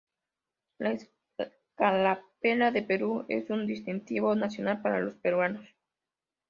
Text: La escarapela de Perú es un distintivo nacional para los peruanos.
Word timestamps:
La 0.79 0.93
escarapela 1.37 2.71
de 2.71 2.81
Perú 2.81 3.23
es 3.29 3.51
un 3.51 3.67
distintivo 3.67 4.33
nacional 4.33 4.81
para 4.81 4.99
los 4.99 5.13
peruanos. 5.13 5.69